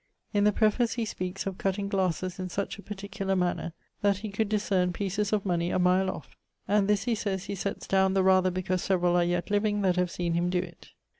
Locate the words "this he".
6.87-7.13